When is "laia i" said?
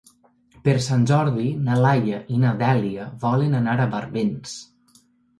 1.85-2.39